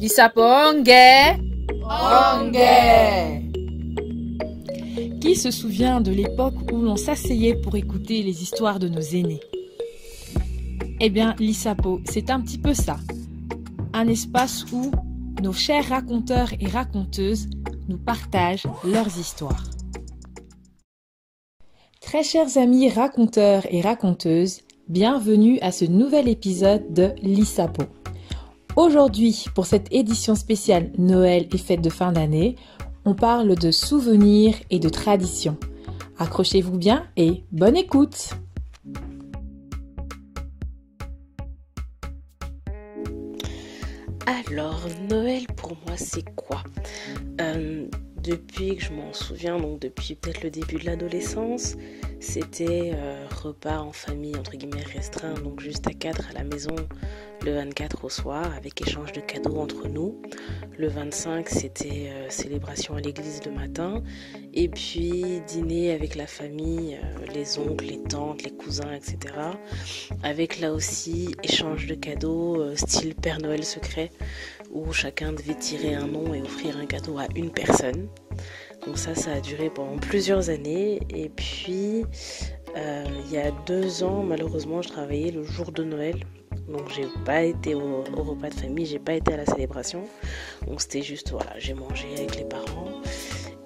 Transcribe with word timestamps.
Lisaponge 0.00 0.84
Qui 5.20 5.34
se 5.34 5.50
souvient 5.50 6.00
de 6.00 6.12
l'époque 6.12 6.54
où 6.72 6.80
l'on 6.80 6.96
s'asseyait 6.96 7.56
pour 7.56 7.74
écouter 7.74 8.22
les 8.22 8.42
histoires 8.42 8.78
de 8.78 8.88
nos 8.88 9.00
aînés? 9.00 9.40
Eh 11.00 11.10
bien, 11.10 11.34
l'ISAPO, 11.38 12.00
c'est 12.04 12.30
un 12.30 12.40
petit 12.40 12.58
peu 12.58 12.74
ça. 12.74 12.96
Un 13.92 14.06
espace 14.08 14.64
où 14.72 14.90
nos 15.42 15.52
chers 15.52 15.88
raconteurs 15.88 16.52
et 16.60 16.68
raconteuses 16.68 17.48
nous 17.88 17.98
partagent 17.98 18.66
leurs 18.84 19.18
histoires. 19.18 19.73
Très 22.14 22.22
chers 22.22 22.58
amis 22.58 22.88
raconteurs 22.88 23.66
et 23.70 23.80
raconteuses, 23.80 24.60
bienvenue 24.86 25.58
à 25.62 25.72
ce 25.72 25.84
nouvel 25.84 26.28
épisode 26.28 26.94
de 26.94 27.10
l'ISAPO. 27.22 27.82
Aujourd'hui, 28.76 29.46
pour 29.52 29.66
cette 29.66 29.92
édition 29.92 30.36
spéciale 30.36 30.92
Noël 30.96 31.48
et 31.52 31.58
fête 31.58 31.80
de 31.80 31.90
fin 31.90 32.12
d'année, 32.12 32.54
on 33.04 33.16
parle 33.16 33.56
de 33.56 33.72
souvenirs 33.72 34.54
et 34.70 34.78
de 34.78 34.88
traditions. 34.88 35.56
Accrochez-vous 36.16 36.78
bien 36.78 37.04
et 37.16 37.42
bonne 37.50 37.76
écoute 37.76 38.30
Alors, 44.24 44.82
Noël 45.10 45.48
pour 45.56 45.72
moi 45.84 45.96
c'est 45.96 46.32
quoi? 46.36 46.62
Euh, 47.40 47.88
Depuis 48.24 48.76
que 48.76 48.82
je 48.84 48.92
m'en 48.92 49.12
souviens, 49.12 49.58
donc 49.58 49.80
depuis 49.80 50.14
peut-être 50.14 50.42
le 50.42 50.50
début 50.50 50.76
de 50.76 50.86
l'adolescence, 50.86 51.76
c'était 52.24 52.92
euh, 52.94 53.26
repas 53.42 53.78
en 53.80 53.92
famille 53.92 54.34
entre 54.36 54.56
guillemets 54.56 54.82
restreint, 54.82 55.34
donc 55.34 55.60
juste 55.60 55.86
à 55.86 55.92
quatre 55.92 56.30
à 56.30 56.32
la 56.32 56.42
maison 56.42 56.74
le 57.44 57.52
24 57.52 58.06
au 58.06 58.08
soir 58.08 58.50
avec 58.56 58.80
échange 58.80 59.12
de 59.12 59.20
cadeaux 59.20 59.58
entre 59.58 59.88
nous. 59.88 60.22
Le 60.78 60.88
25 60.88 61.48
c'était 61.50 62.10
euh, 62.10 62.30
célébration 62.30 62.94
à 62.94 63.00
l'église 63.00 63.42
le 63.44 63.52
matin 63.52 64.02
et 64.54 64.68
puis 64.68 65.42
dîner 65.46 65.92
avec 65.92 66.14
la 66.14 66.26
famille, 66.26 66.96
euh, 66.96 67.26
les 67.34 67.58
oncles, 67.58 67.84
les 67.84 68.02
tantes, 68.02 68.42
les 68.42 68.52
cousins, 68.52 68.92
etc. 68.94 69.34
Avec 70.22 70.60
là 70.60 70.72
aussi 70.72 71.36
échange 71.42 71.86
de 71.86 71.94
cadeaux 71.94 72.74
style 72.74 73.14
Père 73.14 73.38
Noël 73.38 73.64
secret 73.64 74.10
où 74.72 74.92
chacun 74.92 75.32
devait 75.32 75.54
tirer 75.54 75.94
un 75.94 76.06
nom 76.06 76.32
et 76.32 76.40
offrir 76.40 76.78
un 76.78 76.86
cadeau 76.86 77.18
à 77.18 77.26
une 77.36 77.50
personne. 77.50 78.08
Donc 78.86 78.98
ça, 78.98 79.14
ça 79.14 79.32
a 79.32 79.40
duré 79.40 79.70
pendant 79.70 79.96
plusieurs 79.96 80.50
années. 80.50 81.00
Et 81.10 81.28
puis, 81.28 82.04
il 82.76 83.30
y 83.30 83.38
a 83.38 83.50
deux 83.66 84.02
ans, 84.02 84.22
malheureusement, 84.22 84.82
je 84.82 84.88
travaillais 84.88 85.30
le 85.30 85.42
jour 85.44 85.72
de 85.72 85.84
Noël 85.84 86.24
donc 86.68 86.88
j'ai 86.94 87.06
pas 87.24 87.42
été 87.42 87.74
au, 87.74 88.04
repas 88.16 88.48
de 88.48 88.54
famille, 88.54 88.86
j'ai 88.86 88.98
pas 88.98 89.14
été 89.14 89.34
à 89.34 89.36
la 89.36 89.46
célébration. 89.46 90.04
Donc 90.66 90.80
c'était 90.80 91.02
juste 91.02 91.30
voilà, 91.30 91.52
j'ai 91.58 91.74
mangé 91.74 92.06
avec 92.16 92.36
les 92.36 92.44
parents. 92.44 92.88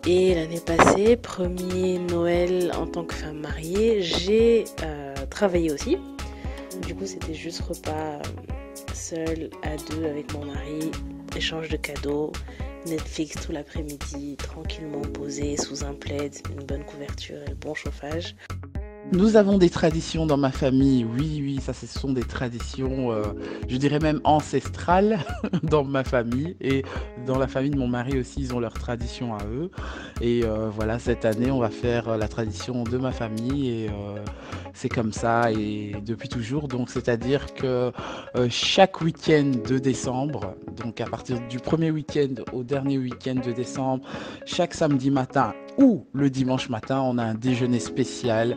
Et 0.06 0.34
l'année 0.34 0.60
passée, 0.60 1.16
premier 1.16 1.98
Noël 1.98 2.72
en 2.76 2.86
tant 2.86 3.04
que 3.04 3.14
femme 3.14 3.40
mariée, 3.40 4.02
j'ai 4.02 4.64
euh, 4.82 5.14
travaillé 5.30 5.72
aussi. 5.72 5.98
Du 6.86 6.94
coup 6.94 7.06
c'était 7.06 7.34
juste 7.34 7.60
repas 7.60 8.20
seul, 8.94 9.26
seul 9.26 9.50
à 9.62 9.76
deux 9.90 10.06
avec 10.06 10.32
mon 10.32 10.44
mari, 10.44 10.90
échange 11.36 11.68
de 11.68 11.76
cadeaux, 11.76 12.32
Netflix 12.86 13.34
tout 13.44 13.52
l'après-midi, 13.52 14.36
tranquillement 14.36 15.02
posé 15.02 15.56
sous 15.56 15.84
un 15.84 15.94
plaid, 15.94 16.34
une 16.50 16.64
bonne 16.64 16.84
couverture 16.84 17.42
et 17.42 17.50
le 17.50 17.54
bon 17.54 17.74
chauffage. 17.74 18.34
Nous 19.12 19.36
avons 19.36 19.56
des 19.56 19.70
traditions 19.70 20.26
dans 20.26 20.36
ma 20.36 20.50
famille, 20.50 21.02
oui, 21.02 21.40
oui, 21.42 21.60
ça 21.62 21.72
ce 21.72 21.86
sont 21.86 22.12
des 22.12 22.24
traditions, 22.24 23.10
euh, 23.10 23.22
je 23.66 23.78
dirais 23.78 24.00
même 24.00 24.20
ancestrales 24.22 25.20
dans 25.62 25.82
ma 25.82 26.04
famille 26.04 26.56
et 26.60 26.84
dans 27.26 27.38
la 27.38 27.48
famille 27.48 27.70
de 27.70 27.78
mon 27.78 27.88
mari 27.88 28.18
aussi, 28.18 28.40
ils 28.40 28.54
ont 28.54 28.60
leurs 28.60 28.74
traditions 28.74 29.34
à 29.34 29.38
eux. 29.46 29.70
Et 30.20 30.42
euh, 30.44 30.68
voilà, 30.68 30.98
cette 30.98 31.24
année, 31.24 31.50
on 31.50 31.58
va 31.58 31.70
faire 31.70 32.10
euh, 32.10 32.16
la 32.18 32.28
tradition 32.28 32.84
de 32.84 32.98
ma 32.98 33.10
famille 33.10 33.70
et 33.70 33.90
c'est 34.74 34.90
comme 34.90 35.14
ça 35.14 35.50
et 35.52 35.96
depuis 36.04 36.28
toujours. 36.28 36.68
Donc, 36.68 36.90
c'est-à-dire 36.90 37.54
que 37.54 37.90
chaque 38.50 39.00
week-end 39.00 39.52
de 39.68 39.78
décembre, 39.78 40.54
donc 40.76 41.00
à 41.00 41.06
partir 41.06 41.40
du 41.48 41.58
premier 41.58 41.90
week-end 41.90 42.42
au 42.52 42.62
dernier 42.62 42.98
week-end 42.98 43.36
de 43.36 43.52
décembre, 43.52 44.04
chaque 44.44 44.74
samedi 44.74 45.10
matin 45.10 45.54
ou 45.78 46.06
le 46.12 46.28
dimanche 46.28 46.68
matin, 46.68 47.00
on 47.00 47.18
a 47.18 47.22
un 47.22 47.34
déjeuner 47.34 47.78
spécial 47.78 48.56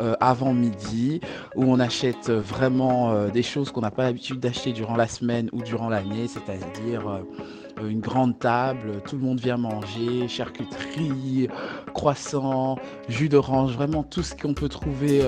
euh, 0.00 0.14
avant 0.20 0.54
midi 0.54 1.20
où 1.54 1.64
on 1.64 1.78
achète 1.78 2.30
vraiment 2.30 3.12
euh, 3.12 3.28
des 3.28 3.42
choses 3.42 3.70
qu'on 3.70 3.82
n'a 3.82 3.90
pas 3.90 4.04
l'habitude 4.04 4.40
d'acheter 4.40 4.72
durant 4.72 4.96
la 4.96 5.06
semaine 5.06 5.50
ou 5.52 5.62
durant 5.62 5.90
l'année, 5.90 6.28
c'est-à-dire 6.28 7.06
euh, 7.08 7.88
une 7.88 8.00
grande 8.00 8.38
table, 8.38 9.02
tout 9.06 9.16
le 9.16 9.22
monde 9.22 9.38
vient 9.38 9.58
manger, 9.58 10.28
charcuterie, 10.28 11.48
croissants, 11.92 12.78
jus 13.08 13.28
d'orange, 13.28 13.74
vraiment 13.74 14.02
tout 14.02 14.22
ce 14.22 14.34
qu'on 14.34 14.54
peut 14.54 14.68
trouver. 14.68 15.20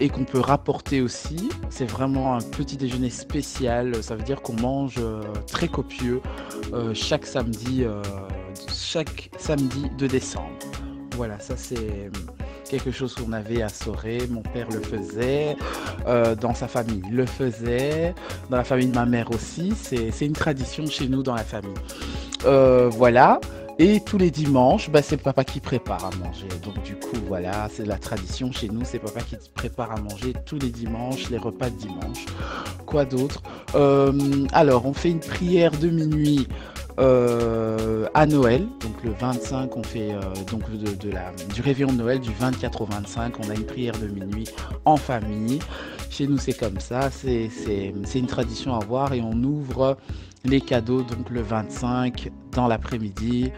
et 0.00 0.08
qu'on 0.08 0.24
peut 0.24 0.38
rapporter 0.38 1.00
aussi. 1.00 1.48
C'est 1.68 1.90
vraiment 1.90 2.36
un 2.36 2.40
petit 2.40 2.76
déjeuner 2.76 3.10
spécial. 3.10 4.02
Ça 4.02 4.14
veut 4.14 4.22
dire 4.22 4.42
qu'on 4.42 4.54
mange 4.60 5.00
très 5.48 5.66
copieux 5.66 6.20
chaque 6.94 7.26
samedi, 7.26 7.84
chaque 8.94 9.28
samedi 9.38 9.90
de 9.98 10.06
décembre. 10.06 10.56
Voilà, 11.16 11.40
ça 11.40 11.56
c'est 11.56 12.12
quelque 12.70 12.92
chose 12.92 13.12
qu'on 13.16 13.32
avait 13.32 13.60
à 13.60 13.68
Soré. 13.68 14.18
Mon 14.30 14.42
père 14.42 14.68
le 14.70 14.80
faisait, 14.80 15.56
euh, 16.06 16.36
dans 16.36 16.54
sa 16.54 16.68
famille 16.68 17.02
le 17.10 17.26
faisait, 17.26 18.14
dans 18.50 18.56
la 18.56 18.62
famille 18.62 18.86
de 18.86 18.94
ma 18.94 19.04
mère 19.04 19.32
aussi. 19.32 19.72
C'est 19.74 20.24
une 20.24 20.32
tradition 20.32 20.86
chez 20.86 21.08
nous 21.08 21.24
dans 21.24 21.34
la 21.34 21.42
famille. 21.42 21.74
Euh, 22.44 22.88
voilà. 22.88 23.40
Et 23.80 23.98
tous 23.98 24.18
les 24.18 24.30
dimanches, 24.30 24.88
bah, 24.88 25.02
c'est 25.02 25.16
papa 25.16 25.42
qui 25.42 25.58
prépare 25.58 26.04
à 26.04 26.10
manger. 26.24 26.46
Donc 26.62 26.80
du 26.84 26.94
coup, 26.94 27.16
voilà, 27.26 27.68
c'est 27.72 27.84
la 27.84 27.98
tradition 27.98 28.52
chez 28.52 28.68
nous. 28.68 28.82
C'est 28.84 29.00
papa 29.00 29.22
qui 29.22 29.36
prépare 29.52 29.90
à 29.90 29.96
manger 29.96 30.34
tous 30.46 30.60
les 30.60 30.70
dimanches, 30.70 31.30
les 31.30 31.38
repas 31.38 31.70
de 31.70 31.76
dimanche. 31.78 32.26
Quoi 32.86 33.04
d'autre? 33.04 33.42
Euh, 33.74 34.46
Alors, 34.52 34.86
on 34.86 34.92
fait 34.92 35.10
une 35.10 35.18
prière 35.18 35.72
de 35.72 35.88
minuit 35.88 36.46
euh, 36.98 38.06
à 38.14 38.26
Noël. 38.26 38.66
Donc 38.80 39.02
le 39.02 39.10
25, 39.10 39.76
on 39.76 39.82
fait 39.82 40.12
euh, 40.12 40.20
donc 40.50 40.62
de, 40.70 41.10
la, 41.10 41.32
du 41.52 41.60
réveillon 41.60 41.88
de 41.88 41.98
Noël 41.98 42.20
du 42.20 42.32
24 42.32 42.82
au 42.82 42.84
25, 42.86 43.34
on 43.40 43.50
a 43.50 43.54
une 43.54 43.66
prière 43.66 43.94
de 43.98 44.06
minuit 44.06 44.48
en 44.84 44.96
famille. 44.96 45.58
Chez 46.10 46.28
nous, 46.28 46.38
c'est 46.38 46.56
comme 46.56 46.78
ça, 46.78 47.10
c'est 47.10 47.50
une 48.14 48.26
tradition 48.26 48.74
à 48.74 48.84
voir 48.84 49.12
et 49.12 49.20
on 49.20 49.42
ouvre 49.42 49.96
les 50.44 50.60
cadeaux 50.60 51.02
donc 51.02 51.30
le 51.30 51.40
25 51.40 52.30
dans 52.52 52.68
l'après-midi 52.68 53.50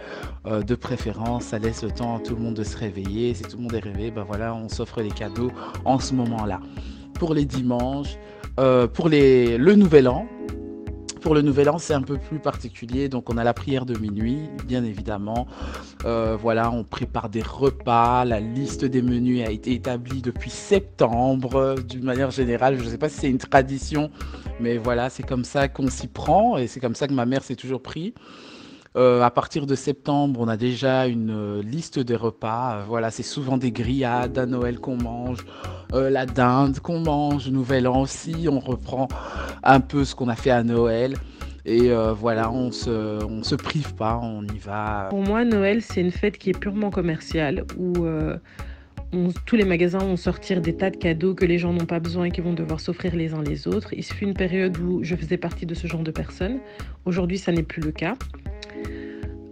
euh, 0.47 0.62
de 0.62 0.76
préférence 0.76 1.47
ça 1.47 1.58
laisse 1.58 1.82
le 1.82 1.91
temps 1.91 2.14
à 2.14 2.20
tout 2.20 2.36
le 2.36 2.41
monde 2.41 2.54
de 2.54 2.62
se 2.62 2.76
réveiller 2.76 3.34
si 3.34 3.42
tout 3.42 3.56
le 3.56 3.64
monde 3.64 3.74
est 3.74 3.80
réveillé 3.80 4.12
ben 4.12 4.22
voilà 4.22 4.54
on 4.54 4.68
s'offre 4.68 5.00
les 5.00 5.10
cadeaux 5.10 5.50
en 5.84 5.98
ce 5.98 6.14
moment 6.14 6.47
là 6.47 6.60
pour 7.14 7.34
les 7.34 7.44
dimanches 7.44 8.16
pour 8.94 9.08
les, 9.08 9.58
le 9.58 9.74
nouvel 9.74 10.06
an 10.06 10.28
pour 11.26 11.34
le 11.34 11.42
Nouvel 11.42 11.69
An, 11.70 11.78
c'est 11.78 11.92
un 11.92 12.03
peu 12.03 12.19
plus 12.19 12.38
particulier. 12.38 13.09
Donc, 13.09 13.28
on 13.31 13.37
a 13.37 13.42
la 13.42 13.53
prière 13.53 13.84
de 13.84 13.98
minuit, 13.98 14.48
bien 14.64 14.84
évidemment. 14.84 15.48
Euh, 16.04 16.37
voilà, 16.41 16.70
on 16.70 16.84
prépare 16.84 17.31
des 17.31 17.42
repas. 17.42 18.25
La 18.25 18.38
liste 18.38 18.84
des 18.84 19.03
menus 19.03 19.44
a 19.44 19.50
été 19.50 19.72
établie 19.72 20.22
depuis 20.22 20.50
septembre, 20.50 21.75
d'une 21.81 22.04
manière 22.04 22.31
générale. 22.31 22.78
Je 22.78 22.84
ne 22.84 22.91
sais 22.91 22.97
pas 22.97 23.09
si 23.09 23.19
c'est 23.19 23.28
une 23.28 23.38
tradition, 23.38 24.12
mais 24.60 24.76
voilà, 24.76 25.10
c'est 25.10 25.25
comme 25.25 25.42
ça 25.42 25.66
qu'on 25.66 25.88
s'y 25.88 26.06
prend 26.06 26.59
et 26.59 26.69
c'est 26.69 26.78
comme 26.78 26.94
ça 26.94 27.09
que 27.09 27.12
ma 27.12 27.26
mère 27.26 27.42
s'est 27.42 27.56
toujours 27.56 27.82
pris. 27.82 28.15
Euh, 28.97 29.21
à 29.23 29.31
partir 29.31 29.67
de 29.67 29.75
septembre, 29.75 30.41
on 30.41 30.49
a 30.49 30.57
déjà 30.57 31.07
une 31.07 31.31
euh, 31.31 31.62
liste 31.62 31.99
des 31.99 32.17
repas. 32.17 32.83
voilà, 32.89 33.11
c'est 33.11 33.23
souvent 33.23 33.59
des 33.59 33.71
grillades 33.71 34.39
à 34.39 34.47
Noël 34.47 34.78
qu'on 34.78 34.97
mange. 34.97 35.45
Euh, 35.93 36.10
la 36.10 36.27
dinde 36.27 36.81
qu'on 36.81 37.01
mange, 37.01 37.48
Nouvel 37.48 37.87
An 37.87 38.01
aussi, 38.01 38.48
on 38.51 38.59
reprend 38.59 39.09
un 39.63 39.81
peu 39.81 40.04
ce 40.04 40.15
qu'on 40.15 40.28
a 40.28 40.34
fait 40.34 40.51
à 40.51 40.63
Noël. 40.63 41.15
Et 41.66 41.91
euh, 41.91 42.13
voilà, 42.13 42.51
on 42.51 42.71
se, 42.71 43.25
on 43.25 43.43
se 43.43 43.57
prive 43.57 43.95
pas, 43.95 44.19
on 44.22 44.45
y 44.45 44.59
va. 44.59 45.09
Pour 45.10 45.22
moi, 45.22 45.45
Noël, 45.45 45.83
c'est 45.83 46.01
une 46.01 46.13
fête 46.13 46.39
qui 46.39 46.51
est 46.51 46.59
purement 46.59 46.91
commerciale, 46.91 47.65
où 47.77 48.04
euh, 48.04 48.37
tous 49.47 49.57
les 49.57 49.65
magasins 49.65 49.99
vont 49.99 50.16
sortir 50.16 50.60
des 50.60 50.77
tas 50.77 50.91
de 50.91 50.97
cadeaux 50.97 51.34
que 51.34 51.45
les 51.45 51.59
gens 51.59 51.72
n'ont 51.72 51.87
pas 51.87 51.99
besoin 51.99 52.27
et 52.27 52.31
qui 52.31 52.41
vont 52.41 52.53
devoir 52.53 52.78
s'offrir 52.78 53.16
les 53.16 53.34
uns 53.34 53.42
les 53.42 53.66
autres. 53.66 53.92
Il 53.95 54.04
fut 54.04 54.25
une 54.25 54.34
période 54.34 54.78
où 54.78 55.03
je 55.03 55.16
faisais 55.16 55.39
partie 55.39 55.66
de 55.66 55.75
ce 55.75 55.89
genre 55.89 56.03
de 56.03 56.13
personnes. 56.13 56.60
Aujourd'hui, 57.04 57.39
ça 57.39 57.51
n'est 57.51 57.65
plus 57.65 57.83
le 57.83 57.91
cas. 57.91 58.15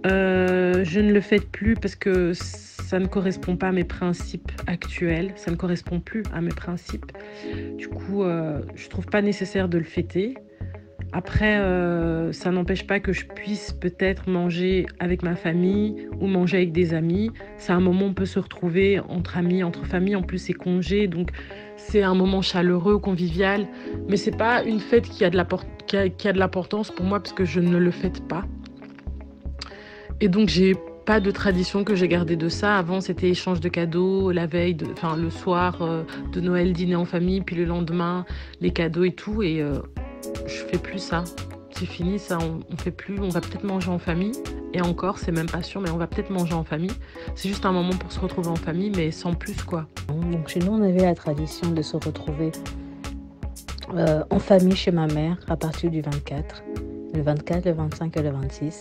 Je 0.05 1.01
ne 1.01 1.13
le 1.13 1.21
fais 1.21 1.41
plus 1.41 1.75
parce 1.75 1.97
que 1.97 2.33
ça 2.35 2.99
ne 2.99 3.07
correspond 3.07 3.57
pas 3.57 3.69
à 3.69 3.73
mes 3.73 3.85
principes 3.85 4.53
actuels, 4.67 5.33
ça 5.37 5.51
ne 5.51 5.57
correspond 5.57 6.01
plus 6.01 6.23
à 6.33 6.41
mes 6.41 6.51
principes. 6.51 7.11
Du 7.77 7.89
coup, 7.89 8.23
euh, 8.23 8.61
je 8.75 8.89
trouve 8.89 9.07
pas 9.07 9.23
nécessaire 9.23 9.69
de 9.69 9.79
le 9.79 9.85
fêter. 9.85 10.37
Après, 11.13 11.59
euh, 11.59 12.33
ça 12.33 12.51
n'empêche 12.51 12.87
pas 12.87 13.01
que 13.01 13.13
je 13.13 13.25
puisse 13.27 13.73
peut-être 13.73 14.29
manger 14.29 14.87
avec 14.99 15.23
ma 15.23 15.37
famille 15.37 16.09
ou 16.21 16.27
manger 16.27 16.59
avec 16.59 16.73
des 16.73 16.93
amis. 16.93 17.31
C'est 17.57 17.73
un 17.73 17.81
moment 17.81 18.07
où 18.07 18.09
on 18.11 18.15
peut 18.15 18.27
se 18.27 18.39
retrouver 18.39 19.01
entre 19.01 19.39
amis, 19.39 19.65
entre 19.65 19.87
familles. 19.87 20.17
En 20.17 20.23
plus, 20.23 20.39
c'est 20.39 20.53
congé, 20.53 21.07
donc 21.07 21.31
c'est 21.77 22.03
un 22.03 22.15
moment 22.15 22.43
chaleureux, 22.43 22.99
convivial. 22.99 23.67
Mais 24.09 24.17
c'est 24.17 24.37
pas 24.37 24.63
une 24.63 24.81
fête 24.81 25.09
qui 25.09 25.25
a 25.25 25.31
de 25.31 26.39
l'importance 26.39 26.91
pour 26.91 27.07
moi 27.07 27.21
parce 27.21 27.33
que 27.33 27.45
je 27.45 27.61
ne 27.61 27.77
le 27.77 27.91
fête 27.91 28.27
pas. 28.29 28.45
Et 30.25 30.29
donc, 30.29 30.49
j'ai 30.49 30.75
pas 31.05 31.21
de 31.21 31.31
tradition 31.31 31.85
que 31.85 31.95
j'ai 31.95 32.09
gardée 32.09 32.37
de 32.37 32.49
ça. 32.49 32.79
Avant, 32.79 33.03
c'était 33.03 33.29
échange 33.29 33.61
de 33.61 33.69
cadeaux, 33.69 34.31
la 34.33 34.47
veille, 34.47 34.75
enfin 34.91 35.17
le 35.17 35.29
soir 35.29 35.83
euh, 35.83 36.03
de 36.33 36.41
Noël, 36.41 36.73
dîner 36.73 36.97
en 36.97 37.05
famille, 37.05 37.43
puis 37.43 37.57
le 37.57 37.67
lendemain, 37.67 38.25
les 38.63 38.71
cadeaux 38.71 39.05
et 39.05 39.13
tout. 39.13 39.43
Et 39.43 39.61
euh, 39.61 39.81
je 40.47 40.65
fais 40.65 40.79
plus 40.79 40.99
ça. 40.99 41.25
C'est 41.73 41.85
fini, 41.85 42.19
ça, 42.19 42.39
on, 42.41 42.61
on 42.73 42.77
fait 42.79 42.91
plus. 42.91 43.21
On 43.21 43.29
va 43.29 43.43
peut-être 43.43 43.65
manger 43.65 43.91
en 43.91 43.99
famille. 43.99 44.33
Et 44.73 44.81
encore, 44.81 45.19
c'est 45.19 45.31
même 45.31 45.51
pas 45.51 45.63
sûr, 45.63 45.83
mais 45.83 45.91
on 45.91 45.99
va 45.99 46.07
peut-être 46.07 46.31
manger 46.31 46.55
en 46.55 46.65
famille. 46.65 46.95
C'est 47.35 47.51
juste 47.51 47.67
un 47.67 47.73
moment 47.73 47.93
pour 47.93 48.11
se 48.11 48.19
retrouver 48.19 48.49
en 48.49 48.57
famille, 48.57 48.93
mais 48.97 49.11
sans 49.11 49.35
plus, 49.35 49.63
quoi. 49.63 49.89
Donc 50.09 50.49
chez 50.49 50.61
nous, 50.61 50.73
on 50.73 50.81
avait 50.81 51.03
la 51.03 51.15
tradition 51.15 51.71
de 51.71 51.83
se 51.83 51.99
retrouver 51.99 52.51
euh, 53.95 54.25
en 54.31 54.39
famille 54.39 54.75
chez 54.75 54.91
ma 54.91 55.07
mère 55.07 55.37
à 55.49 55.57
partir 55.59 55.91
du 55.91 56.01
24. 56.01 56.65
Le 57.13 57.21
24, 57.21 57.67
le 57.67 57.73
25 57.73 58.17
et 58.17 58.23
le 58.23 58.31
26. 58.31 58.81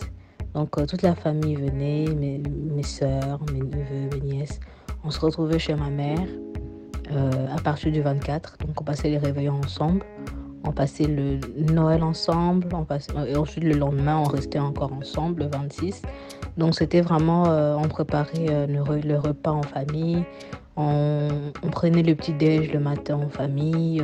Donc 0.54 0.70
toute 0.86 1.02
la 1.02 1.14
famille 1.16 1.56
venait, 1.56 2.06
mes, 2.06 2.82
soeurs, 2.82 3.40
mes 3.52 3.58
neveux, 3.58 4.08
mes 4.12 4.20
nièces. 4.20 4.60
On 5.02 5.10
se 5.10 5.18
retrouvait 5.18 5.58
chez 5.58 5.74
ma 5.74 5.90
mère 5.90 6.26
euh, 7.10 7.46
à 7.54 7.60
partir 7.60 7.90
du 7.90 8.00
24. 8.00 8.58
Donc 8.58 8.80
on 8.80 8.84
passait 8.84 9.10
les 9.10 9.18
réveillons 9.18 9.60
ensemble. 9.64 10.04
On 10.66 10.70
passait 10.70 11.06
le 11.06 11.40
Noël 11.72 12.04
ensemble. 12.04 12.68
Et 13.26 13.36
ensuite 13.36 13.64
le 13.64 13.74
lendemain, 13.74 14.18
on 14.18 14.28
restait 14.28 14.60
encore 14.60 14.92
ensemble 14.92 15.42
le 15.42 15.50
26. 15.50 16.02
Donc 16.56 16.76
c'était 16.76 17.00
vraiment, 17.00 17.46
euh, 17.48 17.74
on 17.76 17.88
préparait 17.88 18.46
euh, 18.48 18.66
le, 18.66 19.18
repas 19.18 19.50
en 19.50 19.62
famille. 19.62 20.24
On, 20.76 21.28
on, 21.64 21.68
prenait 21.68 22.02
le 22.02 22.14
petit 22.14 22.32
déj 22.32 22.72
le 22.72 22.78
matin 22.78 23.16
en 23.16 23.28
famille. 23.28 24.02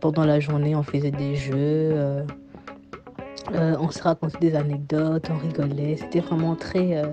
Pendant 0.00 0.24
la 0.24 0.38
journée, 0.38 0.76
on 0.76 0.84
faisait 0.84 1.10
des 1.10 1.34
jeux. 1.34 2.24
Euh, 3.54 3.76
on 3.80 3.90
se 3.90 4.02
racontait 4.02 4.38
des 4.38 4.54
anecdotes, 4.54 5.28
on 5.30 5.38
rigolait. 5.38 5.96
C'était 5.96 6.20
vraiment 6.20 6.54
très, 6.54 6.98
euh, 6.98 7.06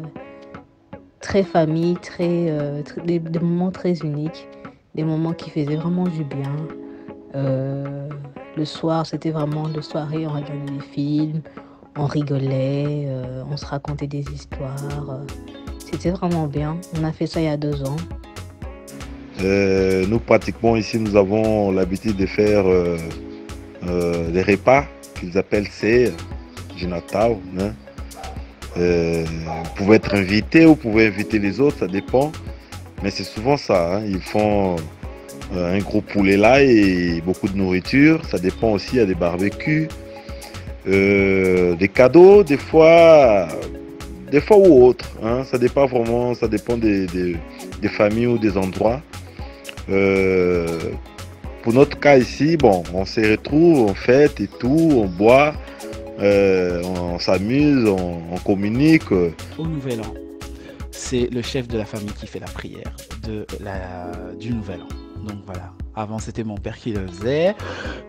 très 1.22 1.44
famille, 1.44 1.96
très, 1.96 2.48
euh, 2.50 2.82
des, 3.06 3.20
des, 3.20 3.40
moments 3.40 3.72
très 3.72 3.94
uniques, 4.00 4.48
des 4.96 5.04
moments 5.04 5.34
qui 5.34 5.50
faisaient 5.50 5.76
vraiment 5.76 6.08
du 6.08 6.24
bien. 6.24 6.52
le 8.58 8.64
soir, 8.64 9.06
c'était 9.06 9.32
vraiment 9.32 9.68
de 9.68 9.82
soirée, 9.82 10.26
on 10.26 10.30
regardait 10.30 10.72
des 10.72 10.80
films, 10.80 11.42
on 11.98 12.06
rigolait, 12.06 13.10
on 13.52 13.58
se 13.58 13.66
racontait 13.66 14.08
des 14.08 14.24
histoires. 14.34 15.20
C'était 15.80 16.12
vraiment 16.12 16.48
bien. 16.48 16.78
On 16.98 17.04
a 17.04 17.12
fait 17.12 17.28
ça 17.28 17.42
il 17.42 17.46
y 17.46 17.50
a 17.50 17.58
deux 17.58 17.84
ans. 17.84 17.98
nous, 19.42 20.20
pratiquement 20.20 20.78
ici, 20.78 20.98
nous 20.98 21.18
avons 21.18 21.74
l'habitude 21.74 22.16
de 22.16 22.26
faire 22.26 22.64
des 23.84 24.42
repas 24.42 24.86
qu'ils 25.20 25.38
appellent 25.38 25.70
c'est 25.72 26.12
du 26.78 26.88
Natal. 26.88 27.38
Né? 27.54 27.72
Euh, 28.78 29.26
vous 29.26 29.76
pouvez 29.76 29.96
être 29.96 30.14
invité 30.14 30.66
ou 30.66 30.70
vous 30.70 30.76
pouvez 30.76 31.08
inviter 31.08 31.40
les 31.40 31.60
autres, 31.60 31.80
ça 31.80 31.88
dépend. 31.88 32.32
Mais 33.04 33.10
c'est 33.10 33.24
souvent 33.24 33.58
ça. 33.58 33.98
Hein. 33.98 34.04
Ils 34.08 34.22
font 34.22 34.76
euh, 35.54 35.78
un 35.78 35.80
gros 35.80 36.02
poulet 36.02 36.38
là 36.38 36.62
et 36.62 37.22
beaucoup 37.26 37.48
de 37.48 37.58
nourriture. 37.58 38.26
Ça 38.26 38.40
dépend 38.40 38.72
aussi, 38.72 38.94
il 38.94 38.98
y 38.98 39.02
a 39.02 39.06
des 39.06 39.16
barbecues, 39.16 39.88
euh, 40.88 41.76
des 41.76 41.88
cadeaux, 41.88 42.44
des 42.44 42.58
fois, 42.58 43.48
des 44.32 44.42
fois 44.42 44.58
ou 44.58 44.84
autres. 44.84 45.12
Hein. 45.24 45.44
Ça 45.44 45.58
dépend 45.58 45.86
vraiment, 45.86 46.34
ça 46.34 46.48
dépend 46.48 46.78
des, 46.78 47.08
familles 47.90 48.28
ou 48.28 48.38
des 48.38 48.58
endroits. 48.58 49.02
Euh, 49.90 50.68
pour 51.66 51.74
notre 51.74 52.00
cas 52.00 52.20
ici, 52.20 52.58
bon, 52.58 52.84
on 52.94 53.06
se 53.06 53.22
retrouve, 53.32 53.90
on 53.90 53.96
fête 53.96 54.40
et 54.40 54.48
tout, 54.48 54.92
on 54.92 55.08
boit, 55.08 55.56
euh, 56.20 56.84
on, 56.84 57.18
s'amuse, 57.18 57.90
on, 57.90 58.22
on, 58.32 58.38
communique. 58.38 59.12
Au 59.12 59.66
Nouvel 59.66 60.02
An, 60.02 60.14
c'est 60.92 61.28
le 61.34 61.42
chef 61.42 61.68
de 61.68 61.80
la 61.80 61.86
famille 61.86 62.14
qui 62.20 62.28
fait 62.28 62.38
la 62.38 62.46
prière 62.46 62.96
de 63.24 63.48
la, 63.62 64.12
du 64.40 64.52
Nouvel 64.52 64.82
An. 64.84 65.24
Donc 65.28 65.40
voilà. 65.48 65.74
Avant, 65.96 66.20
c'était 66.20 66.44
mon 66.44 66.58
père 66.58 66.78
qui 66.78 66.92
le 66.92 67.08
faisait. 67.08 67.56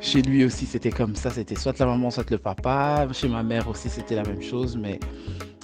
Chez 0.00 0.22
lui 0.22 0.44
aussi, 0.44 0.66
c'était 0.66 0.90
comme 0.90 1.14
ça. 1.14 1.30
C'était 1.30 1.54
soit 1.54 1.78
la 1.78 1.86
maman, 1.86 2.10
soit 2.10 2.28
le 2.30 2.38
papa. 2.38 3.06
Chez 3.12 3.28
ma 3.28 3.42
mère 3.42 3.68
aussi, 3.68 3.88
c'était 3.88 4.16
la 4.16 4.24
même 4.24 4.42
chose. 4.42 4.76
Mais 4.76 4.98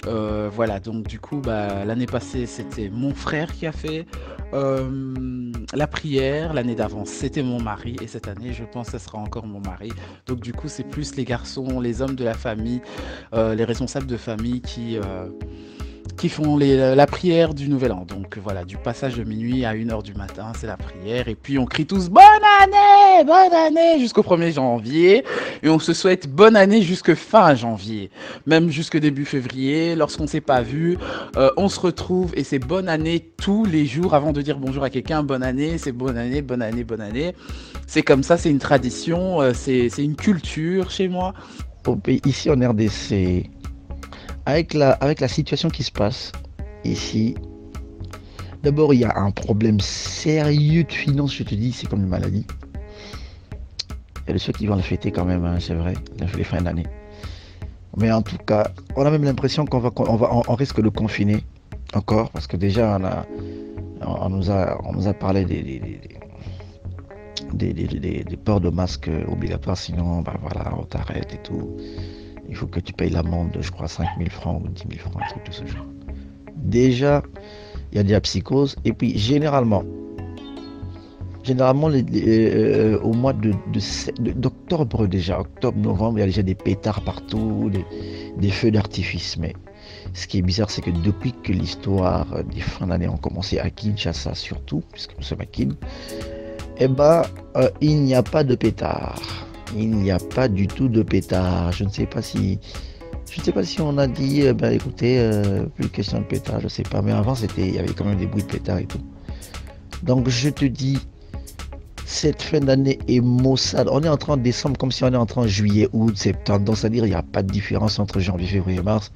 euh, 0.07 0.49
voilà, 0.51 0.79
donc 0.79 1.07
du 1.07 1.19
coup, 1.19 1.37
bah, 1.37 1.85
l'année 1.85 2.05
passée, 2.05 2.45
c'était 2.45 2.89
mon 2.89 3.13
frère 3.13 3.51
qui 3.51 3.65
a 3.65 3.71
fait 3.71 4.05
euh, 4.53 5.51
la 5.73 5.87
prière. 5.87 6.53
L'année 6.53 6.75
d'avant, 6.75 7.05
c'était 7.05 7.43
mon 7.43 7.61
mari. 7.61 7.95
Et 8.01 8.07
cette 8.07 8.27
année, 8.27 8.53
je 8.53 8.63
pense 8.63 8.91
que 8.91 8.97
ce 8.97 9.05
sera 9.05 9.17
encore 9.17 9.45
mon 9.45 9.59
mari. 9.59 9.91
Donc 10.25 10.39
du 10.39 10.53
coup, 10.53 10.67
c'est 10.67 10.83
plus 10.83 11.15
les 11.15 11.25
garçons, 11.25 11.79
les 11.79 12.01
hommes 12.01 12.15
de 12.15 12.23
la 12.23 12.33
famille, 12.33 12.81
euh, 13.33 13.55
les 13.55 13.65
responsables 13.65 14.07
de 14.07 14.17
famille 14.17 14.61
qui 14.61 14.97
qui 16.17 16.29
font 16.29 16.57
les, 16.57 16.95
la 16.95 17.07
prière 17.07 17.53
du 17.53 17.69
Nouvel 17.69 17.91
An. 17.91 18.05
Donc 18.07 18.37
voilà, 18.37 18.63
du 18.63 18.77
passage 18.77 19.15
de 19.15 19.23
minuit 19.23 19.65
à 19.65 19.73
1h 19.73 20.03
du 20.03 20.13
matin, 20.13 20.51
c'est 20.57 20.67
la 20.67 20.77
prière. 20.77 21.27
Et 21.27 21.35
puis 21.35 21.57
on 21.57 21.65
crie 21.65 21.85
tous 21.85 22.09
bonne 22.09 22.23
année, 22.61 23.23
bonne 23.25 23.53
année 23.53 23.99
jusqu'au 23.99 24.21
1er 24.21 24.53
janvier. 24.53 25.23
Et 25.61 25.69
on 25.69 25.79
se 25.79 25.93
souhaite 25.93 26.27
bonne 26.27 26.55
année 26.55 26.81
jusque 26.81 27.13
fin 27.13 27.55
janvier. 27.55 28.09
Même 28.45 28.69
jusque 28.69 28.97
début 28.97 29.25
février, 29.25 29.95
lorsqu'on 29.95 30.23
ne 30.23 30.29
s'est 30.29 30.41
pas 30.41 30.61
vu, 30.61 30.97
euh, 31.37 31.49
on 31.57 31.69
se 31.69 31.79
retrouve 31.79 32.33
et 32.35 32.43
c'est 32.43 32.59
bonne 32.59 32.89
année 32.89 33.31
tous 33.37 33.65
les 33.65 33.85
jours 33.85 34.13
avant 34.13 34.31
de 34.31 34.41
dire 34.41 34.59
bonjour 34.59 34.83
à 34.83 34.89
quelqu'un. 34.89 35.23
Bonne 35.23 35.43
année, 35.43 35.77
c'est 35.77 35.91
bonne 35.91 36.17
année, 36.17 36.41
bonne 36.41 36.61
année, 36.61 36.83
bonne 36.83 37.01
année. 37.01 37.33
C'est 37.87 38.01
comme 38.03 38.23
ça, 38.23 38.37
c'est 38.37 38.49
une 38.49 38.59
tradition, 38.59 39.41
euh, 39.41 39.51
c'est 39.53 39.89
une 39.97 40.15
culture 40.15 40.91
chez 40.91 41.07
moi. 41.07 41.33
Ici 42.25 42.49
en 42.49 42.53
RDC, 42.53 43.49
avec 44.45 44.73
la, 44.73 44.97
situation 45.27 45.69
qui 45.69 45.83
se 45.83 45.91
passe 45.91 46.31
ici, 46.83 47.35
d'abord 48.61 48.93
il 48.93 49.01
y 49.01 49.05
a 49.05 49.17
un 49.17 49.31
problème 49.31 49.79
sérieux 49.79 50.83
de 50.83 50.91
finances, 50.91 51.35
je 51.35 51.43
te 51.43 51.55
dis, 51.55 51.71
c'est 51.71 51.87
comme 51.87 52.01
une 52.01 52.09
maladie. 52.09 52.45
Il 54.27 54.33
y 54.33 54.35
a 54.35 54.39
ceux 54.39 54.53
qui 54.53 54.67
vont 54.67 54.75
le 54.75 54.81
fêter 54.81 55.11
quand 55.11 55.25
même, 55.25 55.45
hein, 55.45 55.57
c'est 55.59 55.73
vrai, 55.73 55.93
les 56.37 56.43
fins 56.43 56.61
d'année. 56.61 56.85
Mais 57.97 58.11
en 58.11 58.21
tout 58.21 58.37
cas, 58.37 58.71
on 58.95 59.05
a 59.05 59.11
même 59.11 59.23
l'impression 59.23 59.65
qu'on 59.65 59.79
va, 59.79 59.91
on 59.95 60.15
va, 60.15 60.29
on 60.31 60.55
risque 60.55 60.81
de 60.81 60.89
confiner 60.89 61.43
encore, 61.93 62.29
parce 62.31 62.47
que 62.47 62.57
déjà 62.57 62.97
on 62.99 63.05
a, 63.05 63.25
on 64.05 64.29
nous 64.29 64.49
a, 64.49 64.79
on 64.83 64.93
nous 64.93 65.07
a 65.07 65.13
parlé 65.13 65.45
des, 65.45 65.61
des, 65.61 67.73
des, 67.73 67.73
des, 67.73 68.23
des, 68.23 68.37
ports 68.37 68.61
de 68.61 68.69
masque 68.69 69.09
obligatoires, 69.27 69.77
sinon, 69.77 70.21
ben 70.21 70.33
voilà, 70.41 70.73
on 70.77 70.83
t'arrête 70.83 71.33
et 71.33 71.41
tout 71.43 71.77
il 72.49 72.55
faut 72.55 72.67
que 72.67 72.79
tu 72.79 72.93
payes 72.93 73.09
l'amende, 73.09 73.57
je 73.59 73.71
crois, 73.71 73.87
5 73.87 74.07
000 74.17 74.29
francs 74.29 74.61
ou 74.63 74.67
10 74.67 74.83
000 74.89 74.99
francs, 74.99 75.21
un 75.23 75.29
truc 75.29 75.45
de 75.45 75.51
ce 75.51 75.65
genre. 75.65 75.85
Déjà, 76.55 77.23
il 77.91 77.97
y 77.97 77.99
a 77.99 78.03
de 78.03 78.11
la 78.11 78.21
psychose. 78.21 78.75
Et 78.85 78.93
puis, 78.93 79.17
généralement, 79.17 79.83
généralement 81.43 81.89
euh, 81.89 82.99
au 82.99 83.13
mois 83.13 83.33
d'octobre 83.33 85.03
de, 85.03 85.07
déjà, 85.07 85.39
octobre, 85.39 85.77
novembre, 85.77 86.19
il 86.19 86.21
y 86.21 86.23
a 86.23 86.27
déjà 86.27 86.43
des 86.43 86.55
pétards 86.55 87.01
partout, 87.01 87.69
des, 87.71 87.85
des 88.37 88.49
feux 88.49 88.71
d'artifice. 88.71 89.37
Mais 89.37 89.53
ce 90.13 90.27
qui 90.27 90.39
est 90.39 90.41
bizarre, 90.41 90.69
c'est 90.69 90.81
que 90.81 90.91
depuis 90.91 91.33
que 91.43 91.51
l'histoire 91.51 92.43
des 92.43 92.61
fins 92.61 92.87
d'année 92.87 93.07
ont 93.07 93.17
commencé 93.17 93.59
à 93.59 93.69
Kinshasa 93.69 94.35
surtout, 94.35 94.83
puisque 94.91 95.15
nous 95.17 95.23
sommes 95.23 95.41
à 95.41 95.45
Kin, 95.45 95.69
eh 96.77 96.87
ben, 96.87 97.23
euh, 97.55 97.69
il 97.81 98.01
n'y 98.01 98.15
a 98.15 98.23
pas 98.23 98.43
de 98.43 98.55
pétards 98.55 99.47
il 99.75 99.89
n'y 99.89 100.11
a 100.11 100.19
pas 100.19 100.47
du 100.47 100.67
tout 100.67 100.87
de 100.87 101.03
pétard. 101.03 101.71
Je 101.71 101.83
ne 101.83 101.89
sais 101.89 102.05
pas 102.05 102.21
si, 102.21 102.59
je 103.31 103.39
ne 103.39 103.45
sais 103.45 103.51
pas 103.51 103.63
si 103.63 103.81
on 103.81 103.97
a 103.97 104.07
dit, 104.07 104.43
euh, 104.43 104.53
ben 104.53 104.71
écoutez, 104.71 105.19
euh, 105.19 105.65
plus 105.65 105.89
question 105.89 106.19
de 106.19 106.25
pétard, 106.25 106.59
je 106.61 106.67
sais 106.67 106.83
pas. 106.83 107.01
Mais 107.01 107.11
avant, 107.11 107.35
c'était, 107.35 107.67
il 107.67 107.75
y 107.75 107.79
avait 107.79 107.93
quand 107.93 108.05
même 108.05 108.17
des 108.17 108.27
bruits 108.27 108.43
de 108.43 108.47
pétard 108.47 108.77
et 108.77 108.85
tout. 108.85 109.01
Donc 110.03 110.27
je 110.29 110.49
te 110.49 110.65
dis, 110.65 110.99
cette 112.05 112.41
fin 112.41 112.59
d'année 112.59 112.99
est 113.07 113.21
maussade. 113.21 113.87
On 113.91 114.03
est 114.03 114.07
en 114.09 114.37
décembre 114.37 114.77
comme 114.77 114.91
si 114.91 115.03
on 115.03 115.13
est 115.13 115.17
en 115.17 115.25
train 115.25 115.47
juillet, 115.47 115.87
août, 115.93 116.15
septembre. 116.17 116.65
Donc 116.65 116.77
c'est-à-dire, 116.77 117.05
il 117.05 117.09
n'y 117.09 117.15
a 117.15 117.23
pas 117.23 117.41
de 117.41 117.51
différence 117.51 117.99
entre 117.99 118.19
janvier, 118.19 118.47
février, 118.47 118.81
mars 118.81 119.11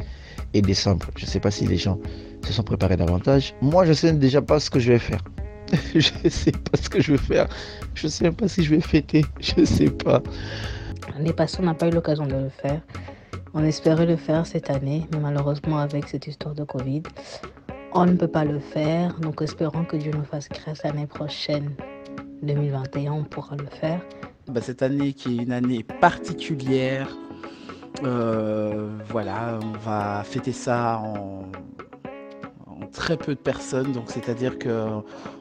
et 0.54 0.62
décembre. 0.62 1.06
Je 1.16 1.26
ne 1.26 1.30
sais 1.30 1.40
pas 1.40 1.52
si 1.52 1.68
les 1.68 1.78
gens 1.78 2.00
se 2.46 2.54
sont 2.54 2.64
préparés 2.64 2.98
davantage. 2.98 3.54
Moi, 3.62 3.86
je 3.86 3.94
sais 3.94 4.14
déjà 4.14 4.42
pas 4.42 4.60
ce 4.60 4.70
que 4.70 4.80
je 4.80 4.94
vais 4.94 5.00
faire. 5.00 5.24
je 5.96 6.12
ne 6.24 6.30
sais 6.30 6.52
pas 6.52 6.78
ce 6.82 6.90
que 6.90 7.02
je 7.02 7.14
vais 7.14 7.18
faire. 7.18 7.48
Je 7.94 8.08
ne 8.08 8.12
sais 8.12 8.24
même 8.24 8.36
pas 8.36 8.48
si 8.48 8.64
je 8.64 8.76
vais 8.76 8.82
fêter. 8.82 9.26
Je 9.40 9.62
ne 9.62 9.66
sais 9.66 9.90
pas. 9.90 10.22
L'année 11.14 11.34
passée, 11.34 11.58
on 11.60 11.64
n'a 11.64 11.74
pas 11.74 11.88
eu 11.88 11.92
l'occasion 11.92 12.26
de 12.26 12.36
le 12.36 12.50
faire. 12.50 12.82
On 13.54 13.64
espérait 13.64 14.06
le 14.06 14.18
faire 14.18 14.46
cette 14.46 14.70
année, 14.70 15.08
mais 15.12 15.20
malheureusement, 15.20 15.78
avec 15.78 16.08
cette 16.08 16.28
histoire 16.28 16.54
de 16.54 16.64
Covid, 16.64 17.04
on 17.94 18.06
ne 18.06 18.14
peut 18.14 18.28
pas 18.28 18.46
le 18.46 18.60
faire. 18.60 19.20
Donc, 19.20 19.42
espérons 19.42 19.84
que 19.84 19.98
Dieu 19.98 20.12
nous 20.12 20.26
fasse 20.26 20.48
grâce 20.50 20.84
l'année 20.84 21.08
prochaine, 21.08 21.72
2021, 22.44 23.12
on 23.12 23.24
pourra 23.24 23.56
le 23.56 23.66
faire. 23.66 24.02
bah, 24.48 24.62
cette 24.62 24.82
année 24.84 25.14
qui 25.14 25.40
est 25.40 25.44
une 25.44 25.52
année 25.52 25.84
particulière. 25.84 27.10
Euh, 28.04 28.90
voilà, 29.10 29.60
on 29.64 29.78
va 29.80 30.24
fêter 30.24 30.52
ça 30.52 31.00
en, 31.00 31.46
très 32.98 33.16
peu 33.16 33.36
de 33.36 33.40
personnes, 33.40 33.92
donc 33.92 34.10
c'est-à-dire 34.10 34.58
que 34.58 34.88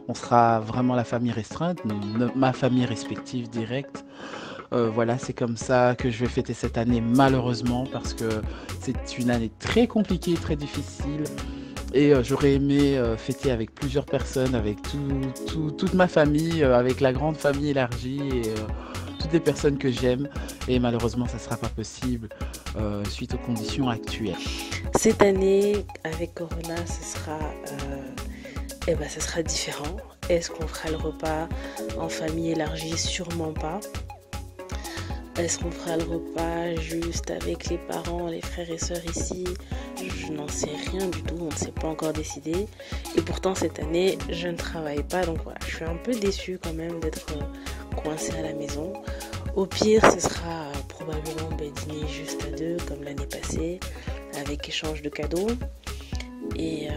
on 0.09 0.15
sera 0.15 0.61
vraiment 0.61 0.95
la 0.95 1.05
famille 1.05 1.33
restreinte, 1.33 1.79
ma 2.37 2.53
famille 2.53 2.85
respective 2.85 3.49
directe. 3.49 4.05
Euh, 4.73 4.91
voilà, 4.93 5.17
c'est 5.17 5.33
comme 5.33 5.57
ça 5.57 5.95
que 5.97 6.11
je 6.11 6.19
vais 6.21 6.31
fêter 6.31 6.53
cette 6.53 6.77
année, 6.77 7.01
malheureusement, 7.01 7.85
parce 7.91 8.13
que 8.13 8.29
c'est 8.81 9.19
une 9.19 9.31
année 9.31 9.51
très 9.59 9.87
compliquée, 9.87 10.35
très 10.35 10.57
difficile. 10.57 11.25
Et 11.95 12.13
euh, 12.13 12.23
j'aurais 12.23 12.55
aimé 12.55 12.99
euh, 12.99 13.17
fêter 13.17 13.51
avec 13.51 13.75
plusieurs 13.75 14.05
personnes, 14.05 14.55
avec 14.55 14.77
toute 15.79 15.95
ma 15.95 16.09
famille, 16.09 16.63
avec 16.63 17.01
la 17.01 17.13
grande 17.13 17.37
famille 17.37 17.71
élargie 17.71 18.43
toutes 19.27 19.33
les 19.33 19.41
personnes 19.41 19.77
que 19.77 19.91
j'aime. 19.91 20.29
Et 20.69 20.79
malheureusement, 20.79 21.27
ça 21.27 21.35
ne 21.35 21.41
sera 21.41 21.57
pas 21.57 21.69
possible 21.69 22.29
suite 23.11 23.35
aux 23.35 23.39
conditions 23.39 23.89
actuelles. 23.89 24.37
Cette 24.97 25.23
année, 25.23 25.85
avec 26.05 26.35
Corona, 26.35 26.77
ce 26.87 27.19
sera, 27.19 27.39
eh 28.87 28.95
ben, 28.95 29.09
sera 29.09 29.43
différent. 29.43 29.97
Est-ce 30.29 30.51
qu'on 30.51 30.67
fera 30.67 30.91
le 30.91 30.97
repas 30.97 31.49
en 31.99 32.09
famille 32.09 32.53
élargie? 32.53 32.97
Sûrement 32.97 33.53
pas. 33.53 33.81
Est-ce 35.39 35.59
qu'on 35.59 35.71
fera 35.71 35.97
le 35.97 36.05
repas 36.05 36.81
juste 36.81 37.31
avec 37.31 37.69
les 37.69 37.79
parents, 37.79 38.29
les 38.29 38.41
frères 38.41 38.71
et 38.71 38.79
sœurs 38.79 39.05
ici? 39.05 39.45
Je 39.99 40.33
n'en 40.33 40.49
sais 40.49 40.71
rien 40.91 41.09
du 41.09 41.23
tout, 41.23 41.37
on 41.41 41.47
ne 41.47 41.57
s'est 41.57 41.73
pas 41.73 41.89
encore 41.89 42.13
décidé. 42.13 42.67
Et 43.17 43.23
pourtant 43.23 43.55
cette 43.55 43.79
année, 43.81 44.17
je 44.31 44.49
ne 44.49 44.57
travaille 44.57 45.03
pas, 45.03 45.27
donc 45.27 45.39
voilà, 45.43 45.59
je 45.69 45.77
suis 45.77 45.85
un 45.85 45.97
peu 45.97 46.15
déçue 46.15 46.59
quand 46.63 46.73
même 46.73 47.01
d'être 47.01 47.27
coincée 48.03 48.33
à 48.39 48.43
la 48.43 48.53
maison. 48.53 48.93
Au 49.55 49.67
pire, 49.67 50.03
ce 50.13 50.21
sera 50.21 50.71
probablement 50.89 51.51
ben, 51.59 51.71
dîner 51.73 52.07
juste 52.09 52.45
à 52.47 52.57
deux, 52.57 52.77
comme 52.89 53.03
l'année 53.03 53.27
passée, 53.27 53.81
avec 54.39 54.69
échange 54.69 55.03
de 55.03 55.09
cadeaux. 55.09 55.49
Et, 56.57 56.89
euh, 56.89 56.93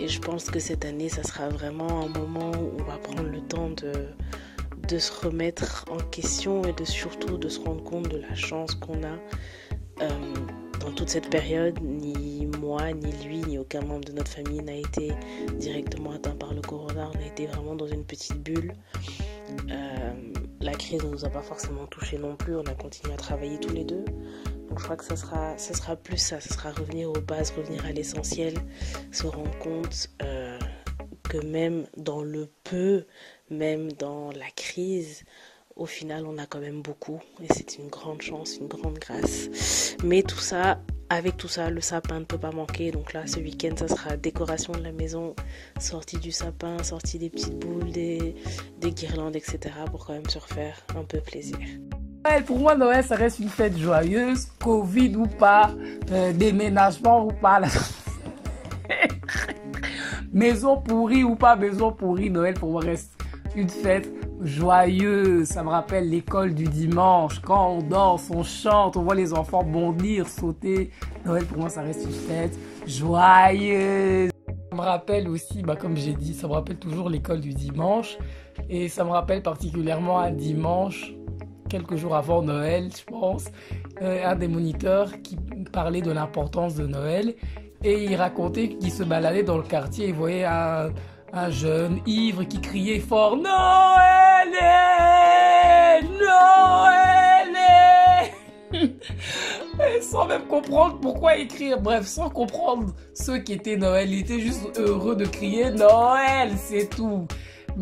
et 0.00 0.08
je 0.08 0.20
pense 0.20 0.44
que 0.44 0.58
cette 0.58 0.84
année, 0.84 1.08
ça 1.08 1.22
sera 1.22 1.48
vraiment 1.48 2.02
un 2.02 2.08
moment 2.08 2.50
où 2.52 2.80
on 2.80 2.84
va 2.84 2.98
prendre 2.98 3.24
le 3.24 3.40
temps 3.40 3.70
de 3.70 3.92
de 4.88 4.98
se 4.98 5.12
remettre 5.24 5.84
en 5.90 5.96
question 5.96 6.64
et 6.64 6.72
de 6.72 6.84
surtout 6.84 7.38
de 7.38 7.48
se 7.48 7.60
rendre 7.60 7.82
compte 7.82 8.08
de 8.08 8.18
la 8.18 8.34
chance 8.34 8.74
qu'on 8.74 9.02
a 9.04 9.16
euh, 10.02 10.08
dans 10.80 10.92
toute 10.92 11.08
cette 11.08 11.30
période. 11.30 11.78
Ni 11.82 12.46
moi, 12.60 12.92
ni 12.92 13.12
lui, 13.24 13.38
ni 13.42 13.58
aucun 13.58 13.80
membre 13.80 14.04
de 14.04 14.12
notre 14.12 14.30
famille 14.30 14.62
n'a 14.62 14.76
été 14.76 15.12
directement 15.58 16.12
atteint 16.12 16.34
par 16.34 16.52
le 16.52 16.60
corona. 16.60 17.10
On 17.14 17.22
a 17.22 17.26
été 17.26 17.46
vraiment 17.46 17.74
dans 17.74 17.86
une 17.86 18.04
petite 18.04 18.42
bulle. 18.42 18.74
Euh, 19.70 20.11
la 20.62 20.74
crise 20.74 21.02
ne 21.02 21.08
nous 21.08 21.24
a 21.24 21.28
pas 21.28 21.42
forcément 21.42 21.86
touché 21.86 22.18
non 22.18 22.36
plus. 22.36 22.56
On 22.56 22.64
a 22.64 22.74
continué 22.74 23.12
à 23.12 23.16
travailler 23.16 23.58
tous 23.58 23.72
les 23.72 23.84
deux. 23.84 24.04
Donc 24.68 24.78
je 24.78 24.84
crois 24.84 24.96
que 24.96 25.04
ça 25.04 25.16
sera, 25.16 25.56
ça 25.58 25.74
sera 25.74 25.96
plus 25.96 26.18
ça. 26.18 26.40
Ça 26.40 26.54
sera 26.54 26.70
revenir 26.70 27.10
aux 27.10 27.20
bases, 27.20 27.50
revenir 27.50 27.84
à 27.84 27.92
l'essentiel, 27.92 28.54
se 29.10 29.26
rendre 29.26 29.56
compte 29.58 30.08
euh, 30.22 30.58
que 31.24 31.38
même 31.38 31.86
dans 31.96 32.22
le 32.22 32.48
peu, 32.64 33.06
même 33.50 33.92
dans 33.92 34.30
la 34.32 34.50
crise, 34.54 35.24
au 35.76 35.86
final, 35.86 36.26
on 36.26 36.38
a 36.38 36.46
quand 36.46 36.60
même 36.60 36.82
beaucoup. 36.82 37.20
Et 37.42 37.52
c'est 37.52 37.78
une 37.78 37.88
grande 37.88 38.22
chance, 38.22 38.56
une 38.58 38.68
grande 38.68 38.98
grâce. 38.98 39.96
Mais 40.04 40.22
tout 40.22 40.38
ça, 40.38 40.80
avec 41.14 41.36
tout 41.36 41.48
ça, 41.48 41.70
le 41.70 41.80
sapin 41.80 42.20
ne 42.20 42.24
peut 42.24 42.38
pas 42.38 42.52
manquer. 42.52 42.90
Donc 42.90 43.12
là, 43.12 43.26
ce 43.26 43.38
week-end, 43.38 43.74
ça 43.76 43.88
sera 43.88 44.16
décoration 44.16 44.72
de 44.72 44.82
la 44.82 44.92
maison, 44.92 45.34
sortie 45.78 46.18
du 46.18 46.32
sapin, 46.32 46.82
sortie 46.82 47.18
des 47.18 47.30
petites 47.30 47.58
boules, 47.58 47.90
des, 47.90 48.34
guirlandes, 48.80 49.36
etc. 49.36 49.58
pour 49.90 50.06
quand 50.06 50.14
même 50.14 50.28
se 50.28 50.38
refaire 50.38 50.76
un 50.96 51.04
peu 51.04 51.20
plaisir. 51.20 51.56
pour 52.46 52.58
moi, 52.58 52.74
Noël, 52.76 53.04
ça 53.04 53.16
reste 53.16 53.38
une 53.38 53.48
fête 53.48 53.76
joyeuse, 53.76 54.46
Covid 54.58 55.16
ou 55.16 55.26
pas, 55.26 55.70
euh, 56.10 56.32
déménagement 56.32 57.26
ou 57.26 57.32
pas. 57.32 57.60
maison 60.32 60.80
pourrie 60.80 61.24
ou 61.24 61.36
pas 61.36 61.56
maison 61.56 61.92
pourrie, 61.92 62.30
Noël 62.30 62.54
pour 62.54 62.70
moi 62.70 62.80
reste 62.80 63.12
une 63.54 63.68
fête 63.68 64.08
joyeuse. 64.42 65.46
Ça 65.46 65.62
me 65.62 65.68
rappelle 65.68 66.08
l'école 66.08 66.54
du 66.54 66.64
dimanche. 66.64 67.40
Quand 67.40 67.70
on 67.70 67.82
danse, 67.82 68.30
on 68.30 68.42
chante, 68.42 68.96
on 68.96 69.02
voit 69.02 69.14
les 69.14 69.32
enfants 69.32 69.62
bondir, 69.62 70.28
sauter. 70.28 70.90
Noël, 71.24 71.44
pour 71.44 71.58
moi, 71.58 71.68
ça 71.68 71.82
reste 71.82 72.04
une 72.04 72.12
fête 72.12 72.58
joyeuse. 72.86 74.30
Ça 74.70 74.76
me 74.76 74.82
rappelle 74.82 75.28
aussi, 75.28 75.62
bah, 75.62 75.76
comme 75.76 75.96
j'ai 75.96 76.14
dit, 76.14 76.34
ça 76.34 76.48
me 76.48 76.52
rappelle 76.52 76.78
toujours 76.78 77.10
l'école 77.10 77.40
du 77.40 77.54
dimanche. 77.54 78.18
Et 78.68 78.88
ça 78.88 79.04
me 79.04 79.10
rappelle 79.10 79.42
particulièrement 79.42 80.18
un 80.18 80.30
dimanche, 80.30 81.14
quelques 81.68 81.96
jours 81.96 82.16
avant 82.16 82.42
Noël, 82.42 82.90
je 82.96 83.04
pense, 83.04 83.46
euh, 84.00 84.24
un 84.24 84.36
des 84.36 84.48
moniteurs 84.48 85.10
qui 85.22 85.36
parlait 85.72 86.02
de 86.02 86.10
l'importance 86.10 86.74
de 86.74 86.86
Noël. 86.86 87.34
Et 87.84 88.04
il 88.04 88.14
racontait 88.14 88.68
qu'il 88.68 88.92
se 88.92 89.02
baladait 89.02 89.42
dans 89.42 89.56
le 89.56 89.64
quartier 89.64 90.08
et 90.08 90.12
voyait 90.12 90.44
un, 90.44 90.90
un 91.32 91.50
jeune 91.50 92.00
ivre 92.06 92.44
qui 92.44 92.60
criait 92.60 93.00
fort 93.00 93.36
Noël 93.36 94.31
Noël 94.50 94.82
Sans 100.00 100.26
même 100.26 100.46
comprendre 100.46 100.98
pourquoi 101.00 101.36
écrire. 101.36 101.80
Bref, 101.80 102.06
sans 102.06 102.28
comprendre 102.30 102.94
ce 103.14 103.32
qui 103.32 103.52
était 103.54 103.76
Noël. 103.76 104.10
Il 104.10 104.20
était 104.20 104.40
juste 104.40 104.78
heureux 104.78 105.16
de 105.16 105.26
crier 105.26 105.70
Noël, 105.70 106.52
c'est 106.56 106.88
tout. 106.88 107.26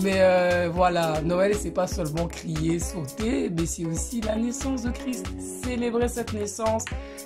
Mais 0.03 0.21
euh, 0.21 0.71
voilà, 0.73 1.21
Noël, 1.23 1.55
c'est 1.55 1.73
pas 1.73 1.87
seulement 1.89 2.27
crier, 2.29 2.79
sauter, 2.79 3.51
mais 3.51 3.67
c'est 3.67 3.85
aussi 3.85 4.21
la 4.21 4.37
naissance 4.37 4.83
de 4.83 4.91
Christ. 4.91 5.27
Célébrer 5.65 6.09
cette 6.09 6.33
naissance, 6.33 6.85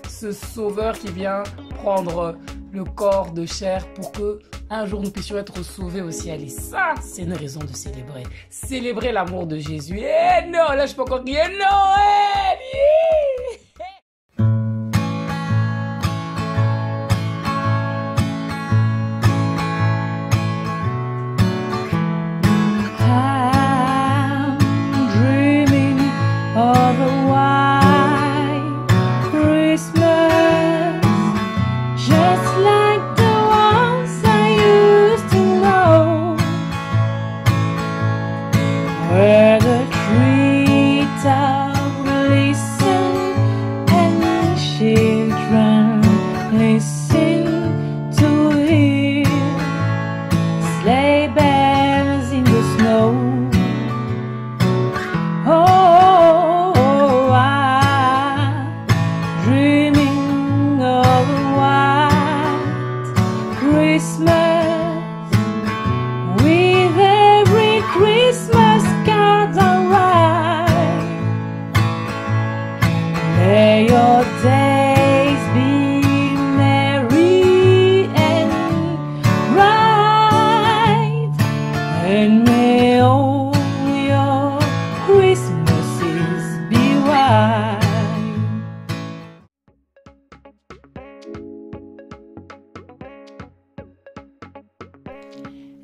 ce 0.09 0.33
sauveur 0.33 0.99
qui 0.99 1.13
vient 1.13 1.43
prendre 1.83 2.37
le 2.73 2.85
corps 2.85 3.33
de 3.33 3.45
chair 3.45 3.87
pour 3.95 4.13
que 4.13 4.39
un 4.75 4.87
jour 4.87 5.01
nous 5.03 5.11
puissions 5.11 5.39
être 5.39 5.63
sauvés 5.63 6.03
au 6.03 6.11
ciel. 6.11 6.43
Et 6.43 6.49
ça, 6.49 6.95
c'est 7.01 7.23
une 7.23 7.35
raison 7.35 7.61
de 7.61 7.75
célébrer. 7.75 8.25
Célébrer 8.51 9.13
l'amour 9.13 9.47
de 9.47 9.59
Jésus. 9.59 10.01
Eh 10.01 10.47
non, 10.47 10.73
là, 10.75 10.87
je 10.87 10.95
peux 10.95 11.03
encore 11.03 11.23
crier 11.23 11.43
Noël! 11.49 13.04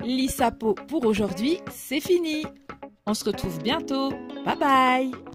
L'ISAPO 0.03 0.75
pour 0.87 1.05
aujourd'hui, 1.05 1.59
c'est 1.71 1.99
fini. 1.99 2.45
On 3.05 3.13
se 3.13 3.25
retrouve 3.25 3.57
bientôt. 3.61 4.11
Bye 4.45 4.57
bye 4.59 5.30